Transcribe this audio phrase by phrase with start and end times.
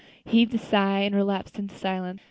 [0.25, 2.19] He heaved a sigh, and relapsed into silence.